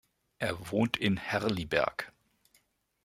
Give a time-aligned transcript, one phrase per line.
[0.39, 2.11] Er wohnt in Herrliberg.